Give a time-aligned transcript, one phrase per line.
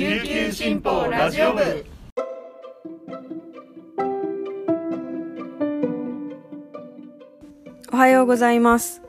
[0.00, 1.84] 琉球新報ラジオ部。
[7.92, 9.02] おはようございます。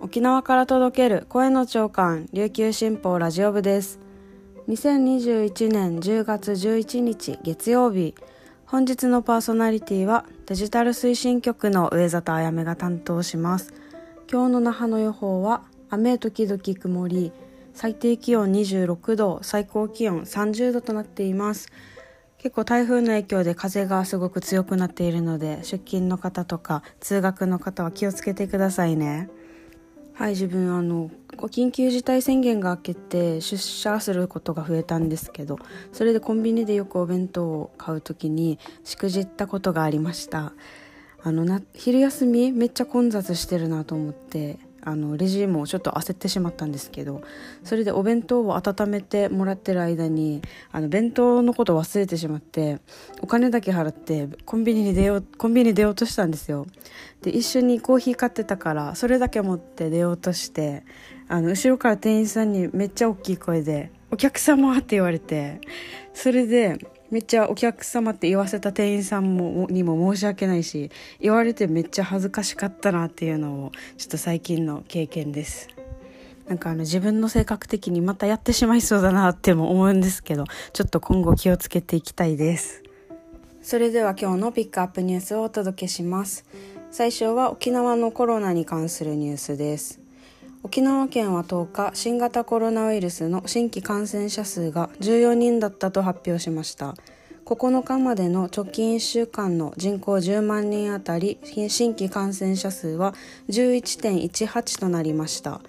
[0.00, 4.00] 沖縄から届ける声の長官琉球新報ラジオ部です。
[4.68, 8.14] 2021年10月11日月曜日
[8.64, 13.74] 本日のパーソナリティはデジタル推進局の上里あやめが担当します。
[14.32, 17.32] 今日の那覇の予報は雨時々曇り
[17.78, 21.68] 最低気温26度最高気温30度となっています。
[22.38, 29.28] 結構台風の影響で風がすごく強くなっているので出勤の方とか通学の方は気をつけてくださいね。
[30.12, 35.60] はい自分あの緊急事態宣言が明けて出社することが増えたんですけど
[35.92, 40.52] それでコンビニでよくお弁当を買う時にしくじったことがありました。
[41.22, 44.58] あのな昼休みめっちゃ混雑してるなと思って
[44.88, 47.20] あのレジもちょっと焦ってしまったんですけど
[47.62, 50.40] それでお弁当を温めてもらってる間に
[50.72, 52.80] あの弁当のこと忘れてしまって
[53.20, 56.66] お金だけ払ってコンビニに出ようコンビニ出ようとしたんですよ。
[57.20, 60.84] で一緒にコーヒー買ってたからそれだけ持って出ようとして
[61.28, 65.60] あの後ろから店員さんにめっちゃ大きい声で「お客様」って言われて
[66.14, 66.78] それで
[67.10, 75.68] めっちゃお客様って言わせた店員さんもにも申し訳ないし言われてめっちゃ恥ずかしかったなっていうのをちょっと最近の経験です。
[76.46, 82.82] なんかあの自分の性格的にまたやってしまいそうだなっても思うんですけどちょっと今後気をつけていきたいです。
[83.62, 86.46] それでは今日のピックアップニュースをお届けします。
[86.90, 90.00] 最初は沖縄のコロナに関するニュースです。
[90.68, 96.94] 沖縄県は10日新型コロナウイルスの新規感染者数が14人だったと発表しました。
[97.46, 101.38] 9日までの直近1週間の人口10万人あたり
[101.70, 103.14] 新規感染者数は
[103.48, 105.62] 11.18となりました。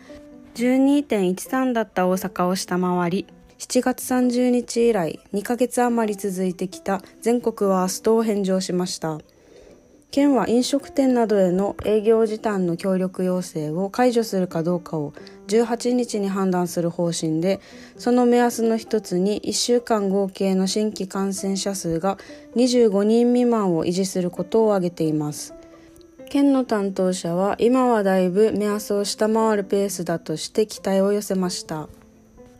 [0.55, 3.25] 12.13だった大阪を下回り
[3.57, 9.19] 7月30日以来2ヶ月余り続いてきた全国ワーストを返上しました。
[10.11, 15.13] 県は飲食店などへの営業時短の協力要請を解除するかどうかを
[15.47, 17.59] 18日に判断する方針で
[17.97, 22.17] その目安の一つに1週間合計の新規感染者数が
[22.55, 25.53] 25人未満を維持することを挙げています。
[26.29, 31.87] 県の担当者は今はだいぶ目安を下回るペースだとして期待を寄せました。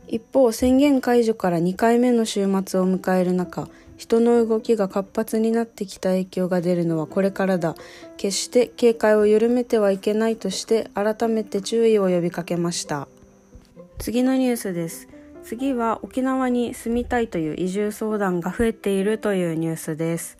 [0.08, 3.68] 一方宣言解除から2回目の週末を迎える中
[4.00, 7.74] 人の動きが活発になってきた影響が出るのはこれからだ。
[8.16, 13.08] 決して警戒を緩めてはいけないとして改めて注意を呼びかけました。
[13.98, 15.06] 次のニュースです。
[15.44, 20.38] 次は沖縄に住みたいという移住相談が増えているというニュースです。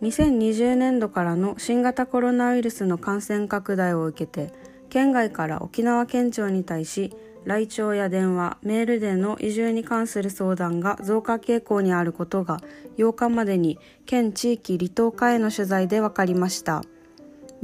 [0.00, 4.52] 2020年度からの新型コロナウイルスの感染拡大を受けて
[4.88, 7.12] 県外から沖縄県庁に対し
[7.44, 12.60] 来庁や電話、メールでの移住に関する相談が増加傾向にあることが
[12.96, 16.82] 8日までに県地域離島課への取材で分かりました。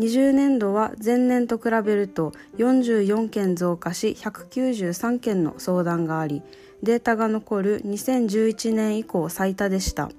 [0.01, 6.43] 20年度は前年と比べると44件増加し193件の相談があり
[6.83, 10.11] データが残る2011年以降最多でした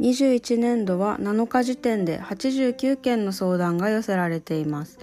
[0.00, 4.98] 21年度は7日時点で89件の相談が寄せられています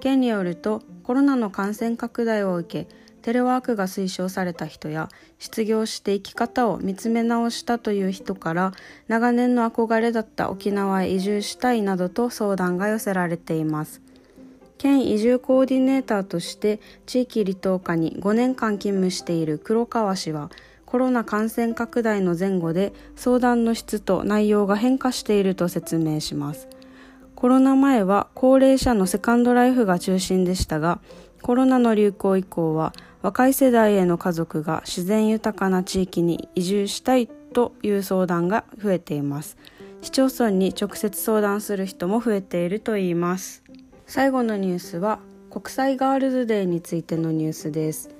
[0.00, 5.08] 県によるとコロナの感染拡大を受けテレワークが推奨された人や
[5.38, 8.72] 失業して生き方を見つめ直したという人から
[9.08, 14.00] 長年の憧れだった沖縄へ移住したいなどと相談が寄せられています。
[14.78, 20.50] 県移住コーディネーターとして地域離島課に5年間勤務している黒川氏は
[20.86, 26.68] コロナ感染拡大の前後で相談の質と内容が変化していると説明します。
[27.34, 31.00] コロナ前は高齢者のセカンドライフが中心でしたが
[31.42, 39.56] コロナの流行以降は若い世代への家族が自然豊かな地域に移住したいという相談が増えています。
[40.02, 43.64] 市町村に直接相談する人も増えているといいます。
[44.06, 45.18] 最後のニュースは
[45.50, 48.10] 国際ガールズデーについてのニュースです。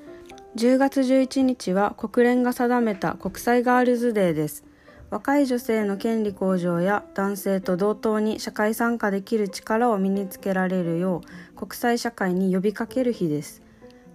[0.57, 4.65] 10月11日は国連が定めた国際ガールズデーです。
[5.11, 11.23] 若い女性の権利向上や男性と同等に社会参加できる力を身につけられるよ
[11.53, 13.63] う国際社会に呼びかける日です。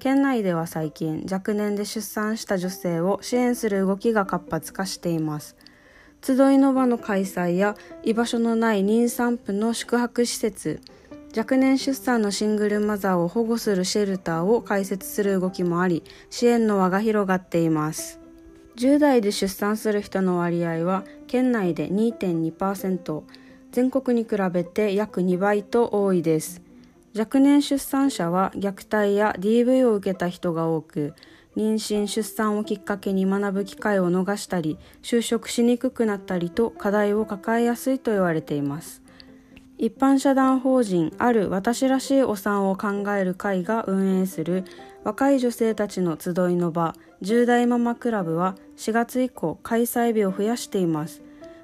[0.04, 5.56] 県内では最近若年で出産した女性を支援する動きが活発化しています。
[6.22, 10.82] 集いの場の開催や居場所のない妊産婦の宿泊施設
[11.34, 18.20] 若年出産のシングルマザーを保護するシェルターを開設する動きもあり支援の輪が広がっています。
[18.76, 23.24] 10代で出産する人の割合は県内で2.2%
[23.72, 26.62] 全国に比べて約2倍と多いです。
[27.16, 31.14] 若年出産者は虐待や DV を受けた人が多く
[31.56, 39.04] 妊娠出産をきっかけに学ぶ機会を逃したり就職しにくくなったりと課題を抱えやすいと言われています。
[39.78, 44.64] 一般社団法人ある私らしいお産を考える会が運営する
[45.04, 51.22] 若い女性たちの集いの場10代ママクラブは4月以降開催日を増やしています。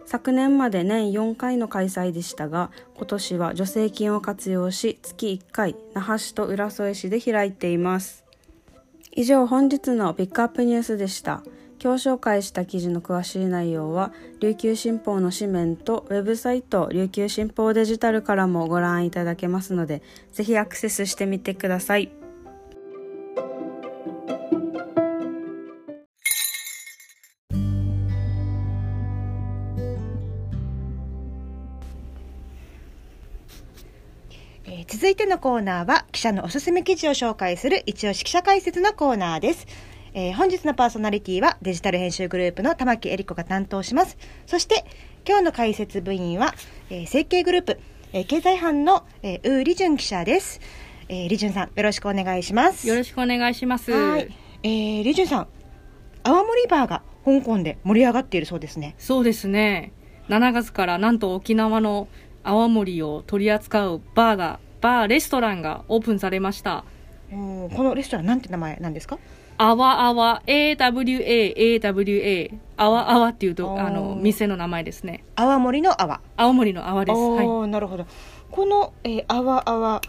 [0.09, 8.25] 昨年まで年4回の開催でしたが今年は助成金を活用し月1回那覇市と浦添市で開いています。
[9.15, 11.44] 以上本日のピックアップニュースでした。
[11.79, 20.01] 今日紹介した記事の詳しい内容は琉球新報の紙面とウェブサイト琉球新報デジタルからもご覧いただけますので
[20.33, 22.19] ぜひアクセスしてみてください。
[34.71, 39.66] えー続いてのコーナーは記者のおすすめ記事を紹介する一押し記者解説のコーナーです。
[40.13, 44.16] えー本日のパーソナリティはデジタル編集グループの玉木恵里子が担当します。
[44.45, 44.86] そして
[45.27, 46.54] 今日の解説部員は、
[46.92, 47.80] えー、成形グループ、
[48.13, 50.62] えー経済班の、えー、ウー・リジュン記者です。
[51.07, 52.88] えー、リジュンさんよろしくお願いします。
[52.88, 53.92] よろしくお願いします。
[53.92, 54.31] はい。
[54.62, 55.48] えー、リジュンさん、
[56.22, 58.94] 泡盛バーが香港で盛り上がっているそうですね。
[59.00, 59.94] そうですね。
[60.27, 62.07] 7月からなんと沖縄の
[62.50, 66.84] 泡盛を取り扱うバーが、バーレストランがオープンされました。
[67.31, 69.18] おーこのレストランなんて名前なんですか？
[69.62, 75.24] あわあわ、AWA、AWA、あわあわっていうと、あの、店の名前ですね。
[75.36, 76.22] 泡盛の泡。
[76.38, 77.18] 青森の泡です。
[77.18, 77.46] おはい。
[77.46, 78.06] ーなるほど。
[78.51, 80.01] この、えー、あわあわ、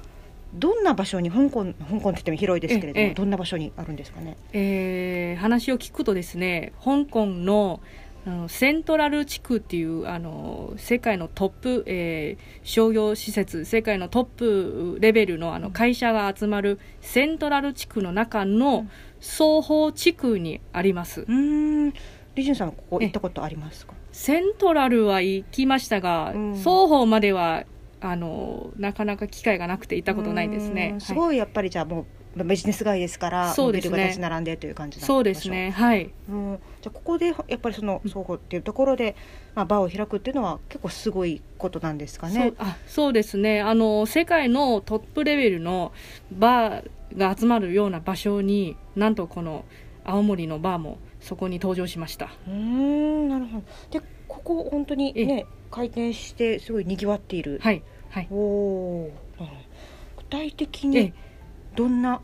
[0.55, 4.37] どんな場所に、香港、香港って言っても広いですけれども、ええどんな場所にあるんですかね？
[4.53, 7.81] えー話を聞くとですね、香港の
[8.27, 18.87] あのセントラル地区っていうあの世界のトップ、えー商業施設世界のトップレベルのあの会社が集まるセントラル地区の中の
[19.21, 21.93] 双方地区にあります、うーん、
[22.35, 23.95] リジュンさん、ここ行ったことありますか？
[24.13, 26.55] セントラルは行きましたが、うん。
[26.55, 27.65] 双方までは
[28.01, 30.97] あのなかなか機会がなくて行ったことないですね。
[30.99, 32.07] すごいやっぱりじゃあもう
[32.37, 33.91] ビジネス街ですから、そうですね。
[33.91, 35.71] ビルが立ち並んでという感じなんそうですね。
[35.71, 36.13] はい。
[36.29, 39.17] うん、じゃあここでやっぱりその双方っていうところで、
[39.55, 42.35] まあ、バーを開くっていうのは結構すごいことなんですかね？
[42.35, 42.55] そう。
[42.59, 43.61] あそうですね。
[43.61, 45.93] あの世界のトップレベルの
[46.31, 49.65] バーが集まるような場所になんとこの
[50.05, 52.27] 青森のバーもそこに登場しました。
[52.47, 53.65] うーんなるほど。
[53.91, 57.83] でここ本当にね開店してすごい賑わっている、はい。
[58.11, 58.29] はい。
[58.31, 59.11] おお
[60.17, 61.15] 具体的えに
[61.77, 62.21] どんな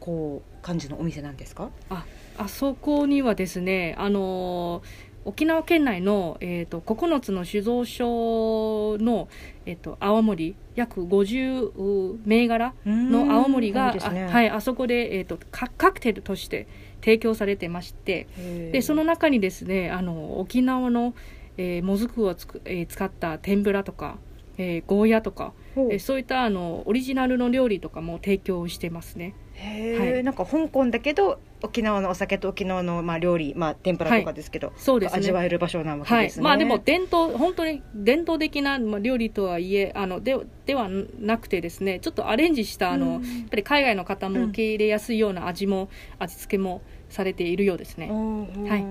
[0.00, 1.70] こう感じのお店なんですか？
[1.90, 2.04] あ
[2.38, 4.82] あそこにはですねあの
[5.24, 9.28] 沖縄県内の、えー、と9つの酒造所の、
[9.64, 14.24] えー、と青森約50銘柄の青森が、ね。
[14.24, 16.68] あはい、あそこで、えー、とカカクテルとして
[17.00, 18.28] 提供されてまして
[18.70, 21.14] でその中にですねあの沖縄の、
[21.56, 24.18] えーもずくをつく、えー使った天ぷらとか、
[24.58, 29.34] えーゴーヤとか、えーそういったあのオリジナルの料理とかも提供してますね。
[29.54, 30.08] へはい。
[30.18, 35.18] えなんか香港だけど沖縄のお酒と沖縄のまあ料理まあ天ぷらとかですけど、そうですね。
[35.18, 40.88] 味わえる場所なわけはいですね、まあでも伝統本当に伝統的なまあ料理とはいえあのででは
[41.18, 43.22] なくてですねちょっとアレンジしたあの、うん。
[43.22, 45.88] やっぱり海外の方も受け入れやすいような味も、
[46.18, 48.08] 味付けもされているようですね。
[48.10, 48.84] うんはい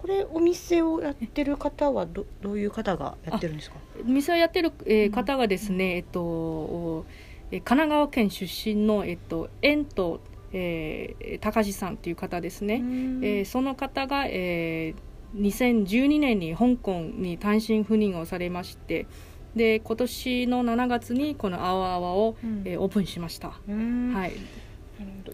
[0.00, 3.76] これお店をやってる方はどどういう方がやってるんですか？
[4.04, 7.04] 店をやってる、えー方がですね、えっと、お
[7.50, 8.44] えー神奈川県出
[8.74, 10.18] 身の、えっと、遠藤、
[10.52, 15.00] えー、隆さんという方ですね、えーその方が、えー
[15.34, 19.06] 2012年に香港に単身赴任をされまして
[19.54, 22.62] で今年の7月にこの「あわあわを」うん。
[22.64, 24.12] えーオープンしました、うん。
[24.14, 24.32] はい、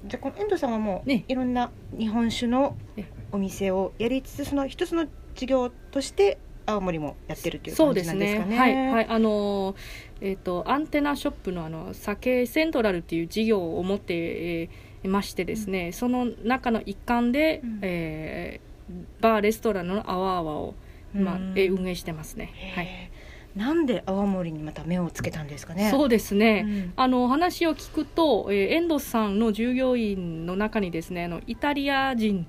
[0.06, 1.25] じゃあこの遠藤さんはもう、ね。
[1.28, 8.50] いろんな日本酒のえお店をやりつつその一つの事業として青森もやってるっていう感じそうですなんですかね。
[8.50, 9.76] ねはい、はい、あのー
[10.20, 18.72] えっ、とアンテナショップのあの酒セントラルっていう事業を持って、えーましてですね、その中の一環で、うんえー
[19.20, 20.74] バーレストランのあわあわを、
[21.14, 22.52] まあうんえー運営してますね。
[22.74, 22.88] はい。
[23.54, 25.90] なんで青森にまた目をつけたんですかね？
[25.90, 26.64] そうですね。
[26.66, 26.92] うん。
[26.97, 32.47] あの話を聞くと、えー、遠藤さんの従業員の中にですねあのイタリア人、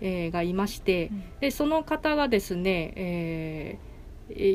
[0.00, 1.22] えーがいまして、うん。
[1.40, 3.94] でその方がですね、えー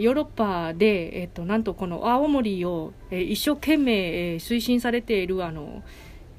[0.01, 5.83] ヨーロッパで、えっとなんとこの青森を、えー一生懸命、えー推進されているあの、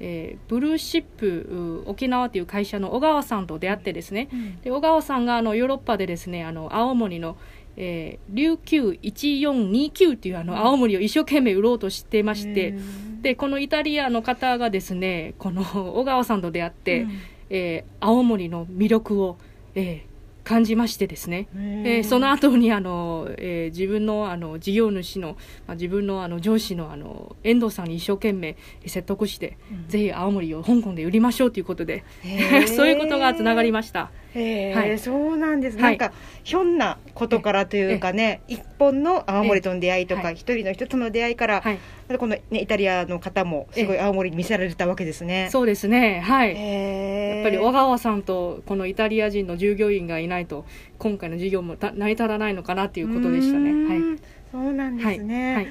[0.01, 4.61] えーブルーシップう沖縄という会社の小川さんと出会ってですね、うん。
[4.61, 7.37] で小川さんがあのヨーロッパでですねあの青森の、
[7.83, 13.21] えー琉球1429っていうあの青森を一生懸命売ろうとしていまして、うん。
[13.23, 15.63] でこのイタリアの方がですねこの
[15.97, 17.11] 小川さんと出会って、うん。
[17.49, 19.37] えー青森の魅力を、
[19.75, 20.11] えー
[20.43, 29.87] 感じましてですね、えーその後にあの、えー自分のあの事業主の、まあ、自分のあの上司のあの遠藤さんに一生懸命説得して、うん。
[29.87, 32.03] ぜひ青森を香港で売りましょうということで、
[32.75, 34.11] そういうことがつながりました。
[34.33, 34.99] へえ、はい。
[34.99, 35.97] そうなんです、はい。
[35.97, 40.35] なんかひょんなことからというかね一本の青森との出会いとかはい。
[40.35, 41.79] 一人の人との出会いから、はい、
[42.17, 45.49] この、ね、イタリアの方もすごい青森に見せられたわけですね。
[45.51, 46.49] そうですね、はい。
[46.49, 50.65] やっぱり小川さんとこのイタリア人の従業員がいないと
[50.97, 53.71] 今回の授業もた成り立たないのかなということでしたね。
[53.87, 54.19] はい。
[54.51, 55.55] そうなんですね。
[55.55, 55.63] はい。
[55.65, 55.67] い、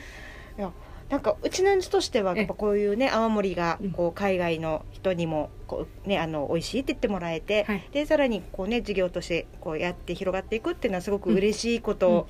[0.60, 0.70] や
[1.10, 3.90] なんかうちの家としてはえやっぱこういうね青森がうん。
[3.90, 7.88] こう海外の人にもこうねあの美味しいって言ってもらえて、はい。
[7.92, 12.28] でさらにこうね事業としてこうやって広がっていくっていうのはすごく嬉しいこと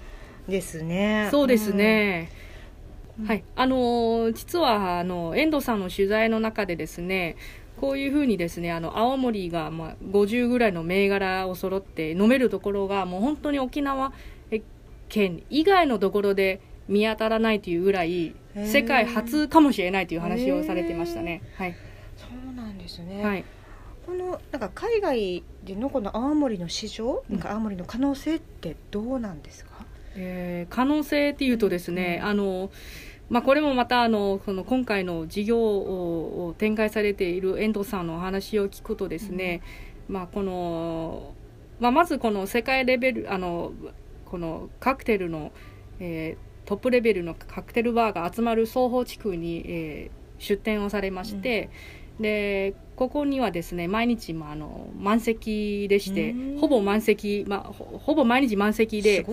[0.48, 1.28] ですね。
[1.30, 2.30] そうですね。
[3.18, 3.26] うん。
[3.26, 7.36] はい、あのー実はあの遠藤さんの取材の中でですね
[7.78, 14.12] こういうふうにですねあの青森がまあ50ぐらいの銘柄を揃って飲めるところがもう本当に沖縄
[14.50, 14.62] え
[15.10, 21.42] 県以外のところで見当たらないというぐらい世界初かもしれないという話をされてましたね。
[21.56, 21.76] はい、
[22.16, 23.24] そうなんですね。
[23.24, 23.44] はい
[24.06, 29.84] このなんか海外でのこの青森の市場、うんなんか青森の可能性ってどうなんですか？
[30.16, 32.70] えー可能性っていうとですね、うんあの
[33.28, 39.62] まあ、これもまたあのその今回の事業をを展開されている遠藤さんのお話を聞くとですね、
[40.08, 41.34] まあ、この、
[41.78, 43.72] まあ、まずこの世界レベルあの
[44.24, 45.52] このカクテルの、
[46.00, 51.68] えートップレベルのカクテルバーが集まる双方地区に、えー出店をされまして、
[52.18, 56.58] でここにはですね毎日、まあ、あの満席でしてうん。
[56.58, 59.26] ほぼ満席、まあ、ほほぼ毎日満席で。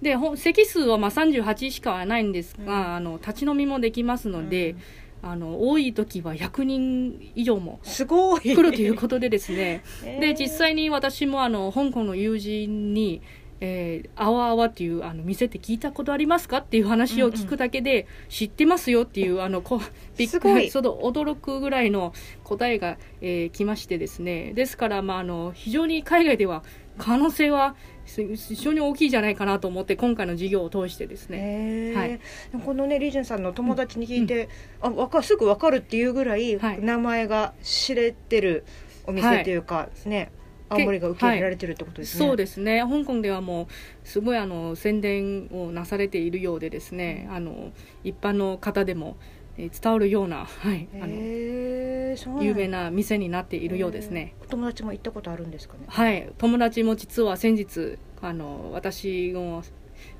[0.00, 2.94] でほ席数はまあ38しかはないんですが、うん。
[2.94, 4.76] あの立ち飲みもできますので、
[5.20, 8.40] あの多い時は100人以上もすごい。
[8.40, 9.82] 来るということでですね。
[10.04, 10.20] えー。
[10.20, 13.22] で実際に私もあの香港の友人に
[13.64, 19.80] 「えー、あわあわっていうあの店って聞いたことありますか?」っていう話を聞くだけで「知ってますよ」っていうあのこ
[20.18, 20.68] びっすごい。
[20.68, 24.52] その驚くぐらいの答えが、えー来ましてですね。
[24.54, 26.64] ですから、まあ、あの非常に海外では
[26.98, 31.92] 可能性はす非常に大きいじゃないかなと思って今回の授業を通してですね。
[31.94, 32.20] はい。
[32.64, 34.48] このねリージュンさんの友達に聞いて、
[34.80, 36.80] あわかすぐわかるっていうぐらい、はい。
[36.80, 38.64] 名前が知れてる
[39.06, 40.32] お店というか、ね
[40.72, 42.26] 青森が受け入れられてるってことですね。
[42.26, 43.66] そうですね香港ではもう
[44.08, 47.72] すごいあの宣伝をなされているようでですねあの
[48.04, 49.16] 一般の方でも、
[49.58, 54.34] えー伝わるような、はい、あの有名な店になっているようですね。
[54.42, 55.84] お友達も行ったことあるんですかね？
[55.88, 59.62] はい、友達も実は先日あの私の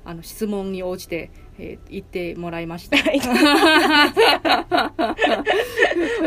[0.05, 2.97] あの質問に応じて、えー行ってもらいました。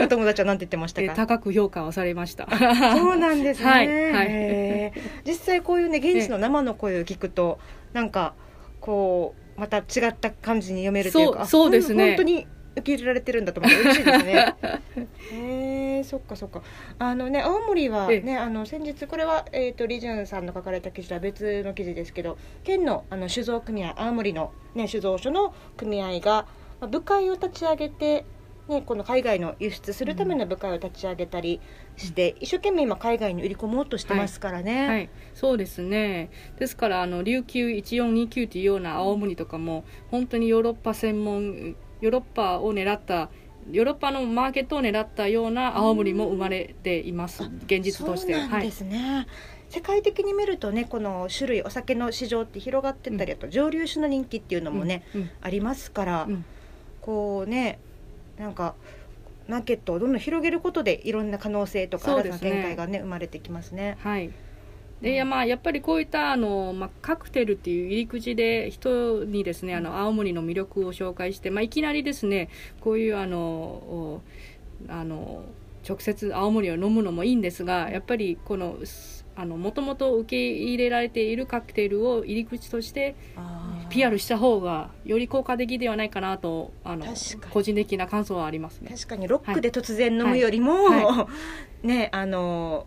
[0.02, 1.14] お友達は何て言ってましたでか。
[1.14, 2.48] 高く評価をされました。
[2.96, 3.70] そうなんですね。
[3.70, 3.92] はいは
[4.24, 7.58] いへー実際こういうね現地の生の声を聞くと
[7.92, 8.34] なんか
[8.80, 12.46] こうまた違った感じに読めるというか、そうそうですねあ本当に
[12.76, 14.54] 受け入れられてるんだと思って嬉しいですね。
[15.32, 16.62] へえそっかそっか。
[16.98, 26.46] あのね青森はええねあの先日これはえっ、とリジュンさんの書かれた記事とは別の記事ですけど、県のあの酒造組合青森のね酒造所の組合が
[26.80, 28.24] まあ部会を立ち上げて。
[28.68, 31.60] ね、この海外の輸出するための部会を立ち上げたり
[31.96, 34.88] して、一生懸命今海外に売り込もうとしてますからね。
[34.88, 36.30] はい、そうですね。
[36.58, 43.30] ですからあの琉球1429というような青森とかも本当にヨーロッパ専門ヨーロッパを狙った
[43.70, 47.44] ヨーロッパのマーケットを狙ったような青森も生まれています。
[47.64, 48.34] 現実として。
[48.34, 48.50] はい。
[48.50, 49.26] そうですね、
[49.68, 56.44] 世界的に見るとねこの種類お酒の市場って広がってったり、あと蒸留酒の人気っていうのもね、うんありますから、うん
[57.00, 57.78] こうね
[58.36, 58.74] なんか
[59.48, 63.96] マーケットをどんどん広げることでいろんな可能性とか新たな展開がね生まれてきますね。
[64.00, 64.32] はい。
[65.00, 72.48] で、いやまあやっぱりこういったあの、まあ、カクテルっていう入り口で人にですねあの青森の魅力を紹介して、まあ、いきなりですね
[72.80, 74.22] こういうあのお
[74.88, 75.44] あの
[75.88, 83.14] 直接青森を飲むのもいいんですがやっぱりこのすあのもともと受け入れられているカクテルを入り口として
[83.90, 87.04] PR した方がより効果的ではないかなとあの
[87.50, 88.90] 個人的な感想はありますね。
[88.90, 89.28] 確かに。
[89.28, 91.28] ロックで突然飲むよりも、は
[91.84, 92.86] ねあの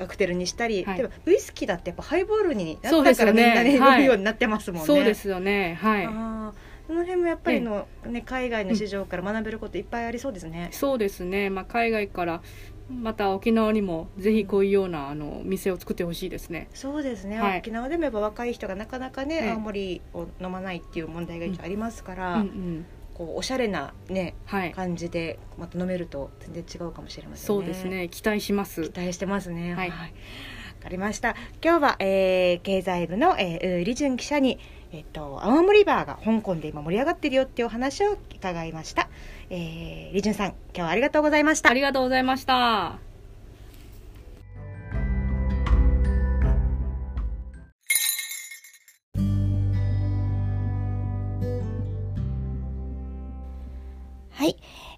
[0.00, 0.96] カクテルにしたり、はい。
[0.96, 4.86] でもウイスキーだってやっぱハイボールになったからみんなねはい飲むようになってますもんね。
[4.86, 5.78] そうですよね。
[5.80, 6.06] はい。
[6.06, 10.70] あーその辺もやっぱりの、ね、海外の市場から学べることいっぱいありそうですね。
[10.72, 12.42] そうですね、まあ、海外から
[12.90, 16.68] また沖縄にもぜひこういうようなあの店を作ってほしいですね。
[16.74, 17.58] そうですね、はい。
[17.60, 19.50] 沖縄でもやっぱ若い人がなかなかね、ええ。
[19.50, 22.86] 青森を飲まないっていう問題がありますから、うんうん、
[23.20, 27.46] こうおしゃれなねはい感じでまた飲めると全然違うかもしれませんね。
[27.46, 29.74] そうですね期待します期待してますね。
[29.74, 29.96] はいわ
[30.84, 31.36] かりました。
[31.62, 34.58] 今日は、えー経済部の、えー、ウーリジュン記者に、
[34.92, 39.10] えっ、と、青森バーが香港で今盛り上がってるよっていうお話を伺いました。
[39.50, 41.74] えー、リジュンさん、今日はありがとうございましたあ。
[41.74, 43.09] りがとうございました
[54.40, 54.56] はい、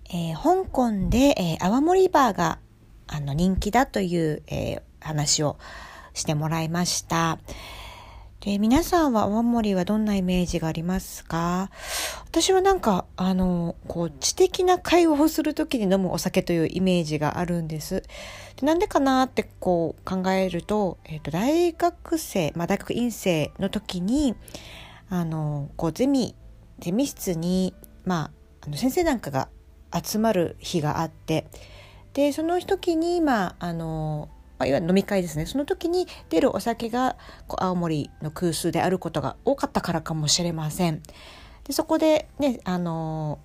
[0.08, 2.60] えー香港で、えー泡盛バーが
[3.08, 5.56] あの人気だという、えー話を
[6.14, 7.40] してもらいました。
[8.38, 11.70] で皆さんは泡盛はどんなイメージがありますか？
[12.28, 18.04] 私はなんか、あの、こう、知的な会話をするときに飲むお酒というイメージがあるんです。
[18.54, 24.36] でなんでかなってこう考えると、えっ、と、大学生、まあ大学院生の時に、
[25.10, 26.36] あの、こう、ゼミ、
[26.78, 29.48] ゼミ室に、まあ、あの先生なんかが
[29.92, 31.46] 集まる日があって
[32.14, 34.28] でその時にまあの、
[34.58, 37.16] いわゆる飲み会ですねその時に出るお酒が
[37.48, 41.02] 青森の空数であることが多かったからかもしれません。
[41.64, 43.38] でそこでねあの、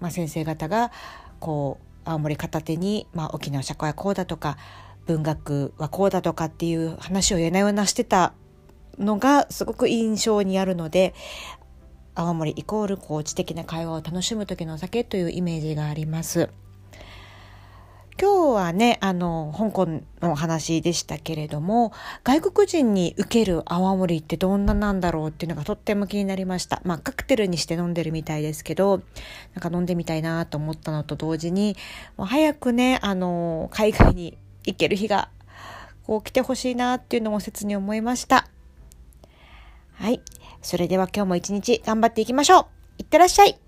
[0.00, 0.92] まあ、先生方が
[1.40, 4.56] こう青森片手に、まあ、沖縄社会はこうだとか
[5.06, 8.34] 文学はこうだとかっていう話を夜な夜なしてた
[8.98, 11.14] のがすごく印象にあるので
[12.14, 16.50] 青森イコールこう知的な会話を楽しむ時のお酒というイメージがあります。
[18.20, 21.92] 今日はね、あの、香港の話でしたけれども、
[22.22, 26.82] 外国人に受ける泡盛ってどんななんだろうっていうのがとっても気になりました。
[26.84, 28.98] まあ、カクテルにして飲んでるみたいですけど、
[29.54, 31.74] なんか飲んでみたいなと思ったのと同時に、
[32.16, 35.30] もう早くね、あの、海外に行ける日が、
[36.04, 38.46] こう来てほしいなっていうのも切に思いました。
[39.94, 40.20] はい。
[40.62, 42.66] それでは今日も一日頑張っていきましょう。
[42.98, 43.58] いってらっしゃい。